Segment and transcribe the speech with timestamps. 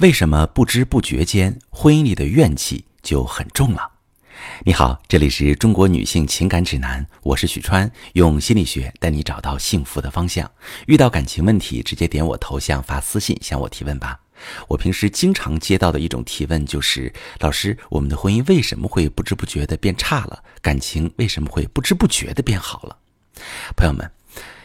[0.00, 3.86] 为什么不知不觉间婚姻里的怨气就很重了？
[4.64, 10.50] 你好，这里是中国女性情感指南，我是许川，用心理学带你找到幸福的方向。
[10.86, 14.18] 遇到感情问题，直接点我头像发私信向我提问吧。
[14.68, 20.42] 我平时经常接到的一种提问就是：老师，我们的婚姻为什么会不知不觉的变差了？
[20.62, 22.96] 感情为什么会不知不觉的变好了？
[23.76, 24.10] 朋友们，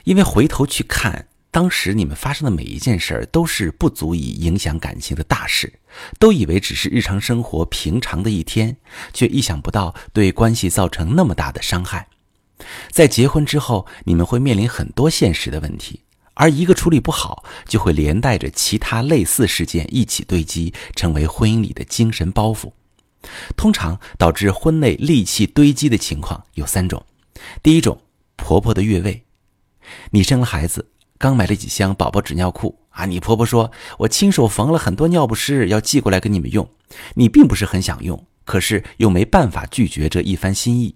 [0.06, 1.28] 因为回头去看。
[1.56, 5.72] 当时你们发生的每一件事儿都是不足以影响感情的大事，
[6.20, 8.76] 都以为只是日常生活平常的一天，
[9.14, 12.10] 却意想不到对关系造成那么大的伤害。
[12.92, 16.02] 在结婚之后，你们会面临很多现实的问题，
[16.34, 22.74] 而一个处理不好，就会连带着其他类似事件一起堆积，成为婚姻里的精神包袱。
[23.56, 27.02] 通常导致婚内戾气堆积的情况有三种：
[27.64, 28.02] 第一种，
[28.36, 29.24] 婆婆的越位，
[30.12, 30.92] 你生了孩子。
[31.18, 33.06] 刚买了几箱宝宝纸尿裤啊！
[33.06, 36.70] 你婆婆说，我亲手缝了很多尿不湿，要寄过来给你们用。
[37.16, 40.96] 你并不是很想用，可是又没办法拒绝这一番心意。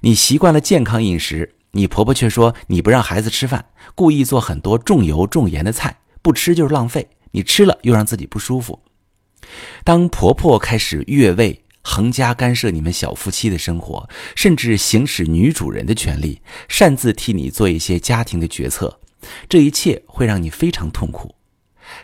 [0.00, 7.08] 你习惯了健康饮食，你婆婆却说你不让孩子吃饭，故意做很多重油重盐的菜，不吃就是浪费。
[7.32, 8.80] 你吃了又让自己不舒服。
[9.84, 11.62] 当婆婆开始越位。
[11.88, 18.98] 横加干涉你们小夫妻的生活，甚至行使女主人的权利，擅自替你做一些家庭的决策。
[19.48, 21.34] 这一切会让你非常痛苦，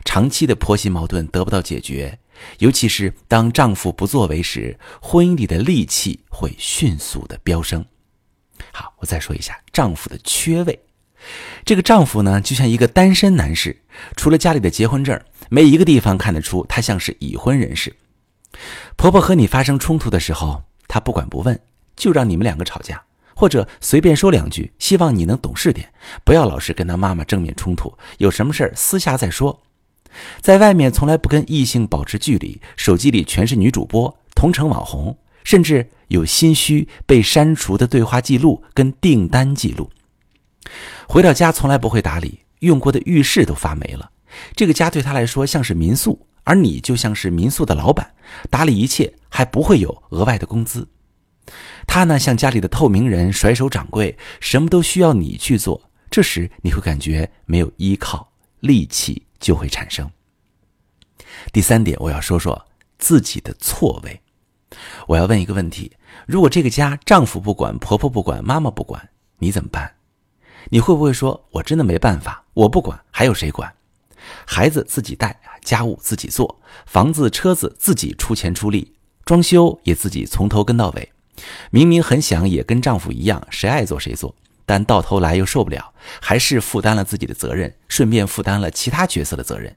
[0.04, 2.18] 长期的婆媳矛盾得不到解决，
[2.58, 7.84] 尤其是当丈夫不作为时，婚姻里的戾气会迅速的飙升。
[8.72, 10.78] 好，我再说一下丈夫的缺位。
[11.64, 13.80] 这个丈夫呢，就像一个单身男士，
[14.16, 17.94] 除了家里的结婚证，没一个地方看得出他像是已婚人士。
[18.96, 21.60] 婆婆和你发生冲突的时候，他不管不问，
[21.96, 23.02] 就让你们两个吵架。
[23.34, 25.92] 或者随便说两句，希望你能懂事点，
[26.24, 27.92] 不要老是跟他妈妈正面冲突。
[28.18, 29.62] 有什么事儿私下再说。
[30.40, 39.90] 在外面从来不跟异性保持距离，手机里全是女主播、同城网红，甚至有心虚被删除的对话记录跟订单记录。
[41.08, 44.10] 回到家从来不会打理，用过的浴室都发霉了。
[44.54, 48.14] 这个家对他来说像是民宿，而你就像是民宿的老板，
[48.50, 50.86] 打理一切还不会有额外的工资。
[51.86, 55.90] 他呢，像家里的透明人，甩手掌柜，什么都需要你去做。
[56.10, 60.10] 这时你会感觉没有依靠，戾气就会产生。
[61.52, 62.66] 第三点，我要说说
[62.98, 64.20] 自己的错位。
[65.06, 65.92] 我要问一个问题：
[66.26, 69.94] 如果这个家丈夫不管，婆婆不管，妈妈不管，你怎么办？
[70.70, 73.74] 你会不会说：“我真的没办法，我不管，还有谁管？
[74.46, 78.94] 孩子自己带，家务自己做，房子车子自己出钱出力，
[79.24, 81.12] 装修也自己从头跟到尾。”
[81.70, 84.34] 明明很想也跟丈夫一样，谁爱做谁做，
[84.66, 89.74] 但到头来又受不了，还是负担了自己的责任，顺便负担了其他角色的责任。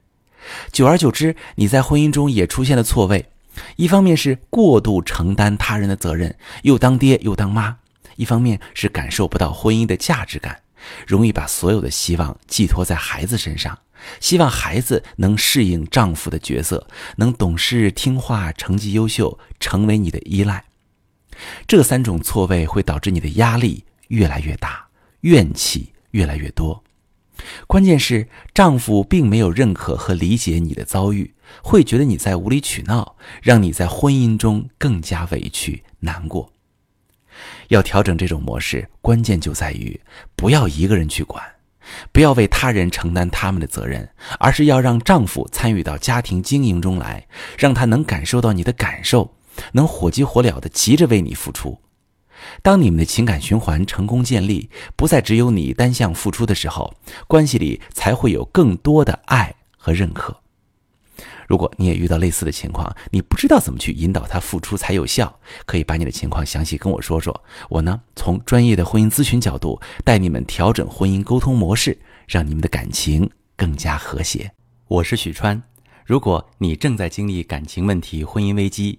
[0.70, 3.26] 久而久之，你在婚姻中也出现了错位：
[3.74, 7.76] 一方面是过度承担他人的责任，又当爹又当妈；
[8.14, 10.60] 一方面是感受不到婚姻的价值感，
[11.06, 13.76] 容易把所有的希望寄托在孩子身上，
[14.20, 20.65] 希望孩子能适应丈夫的角色，能懂事听话，成绩优秀，成为你的依赖。
[21.66, 24.86] 这三种错位会导致你的压力越来越大，
[25.20, 26.82] 怨气越来越多。
[27.66, 36.50] 关键是丈夫并没有认可和理解你的遭遇，会觉得你在无理取闹，让你在婚姻中更加委屈难过。
[37.68, 40.00] 要调整这种模式，关键就在于
[40.34, 41.44] 不要一个人去管，
[42.10, 44.08] 不要为他人承担他们的责任，
[44.38, 49.35] 而是要让丈夫参与到家庭经营中来，让他能感受到你的感受。
[49.72, 51.78] 能火急火燎的急着为你付出，
[52.62, 56.94] 当你们的情感循环成功建立，不再只有你单向付出的时候，
[57.26, 60.40] 关系里才会有更多的爱和认可。
[61.48, 67.40] 如果你也遇到类似的情况，你不知道怎么去引导他付出才有效，可以把你的情况详细跟我说说。
[67.68, 71.96] 我呢，从专业的婚姻咨询角度带你们调整婚姻沟通模式，
[72.26, 74.50] 让你们的感情更加和谐。
[74.88, 75.62] 我是许川，
[76.04, 78.98] 如果你正在经历感情问题、婚姻危机，